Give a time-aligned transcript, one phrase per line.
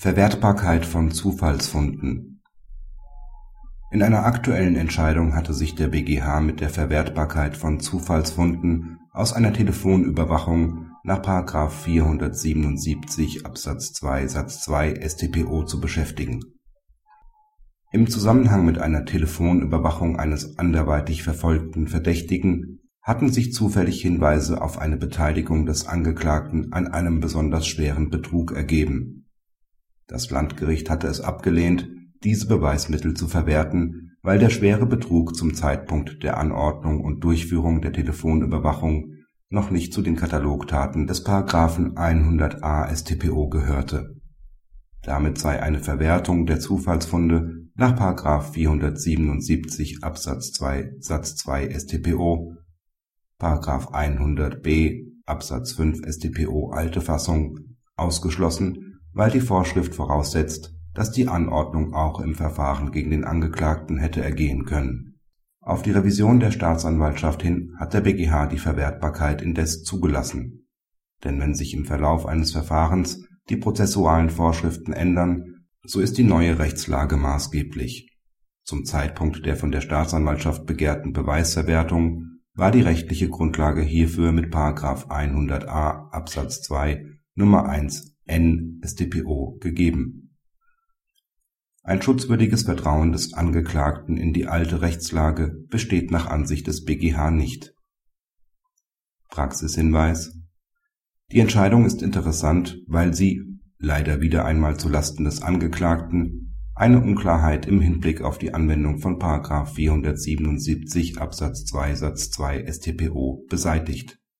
[0.00, 2.40] Verwertbarkeit von Zufallsfunden
[3.90, 9.52] In einer aktuellen Entscheidung hatte sich der BgH mit der Verwertbarkeit von Zufallsfunden aus einer
[9.52, 11.20] Telefonüberwachung nach§
[11.70, 16.44] 477 Absatz 2 Satz 2 StPO zu beschäftigen.
[17.90, 24.96] Im Zusammenhang mit einer Telefonüberwachung eines anderweitig verfolgten Verdächtigen hatten sich zufällig Hinweise auf eine
[24.96, 29.17] Beteiligung des Angeklagten an einem besonders schweren Betrug ergeben
[30.08, 31.88] das Landgericht hatte es abgelehnt,
[32.24, 37.92] diese Beweismittel zu verwerten, weil der schwere Betrug zum Zeitpunkt der Anordnung und Durchführung der
[37.92, 39.12] Telefonüberwachung
[39.50, 41.24] noch nicht zu den Katalogtaten des§
[41.94, 44.16] 100a StPO gehörte.
[45.02, 47.94] Damit sei eine Verwertung der Zufallsfunde nach§
[48.52, 52.54] 477 Absatz 2 Satz 2 StPO,§
[53.92, 57.58] 100b Absatz 5 StPO alte Fassung
[57.94, 64.22] ausgeschlossen weil die Vorschrift voraussetzt, dass die Anordnung auch im Verfahren gegen den Angeklagten hätte
[64.22, 65.20] ergehen können.
[65.60, 70.66] Auf die Revision der Staatsanwaltschaft hin hat der BgH die Verwertbarkeit indes zugelassen.
[71.24, 76.58] Denn wenn sich im Verlauf eines Verfahrens die prozessualen Vorschriften ändern, so ist die neue
[76.58, 78.16] Rechtslage maßgeblich.
[78.64, 84.52] Zum Zeitpunkt der von der Staatsanwaltschaft begehrten Beweisverwertung war die rechtliche Grundlage hierfür mit§
[85.06, 90.36] 100a Absatz 2 Nummer 1 (NStPO) gegeben.
[91.82, 97.74] Ein schutzwürdiges Vertrauen des Angeklagten in die alte Rechtslage besteht nach Ansicht des BgH nicht.
[99.30, 100.34] Praxishinweis
[101.32, 103.42] Die Entscheidung ist interessant, weil sie–
[103.78, 109.18] leider wieder einmal zu Lasten des Angeklagten– eine Unklarheit im Hinblick auf die Anwendung von§
[109.66, 114.18] 477 Absatz 2 Satz 2 StPO beseitigt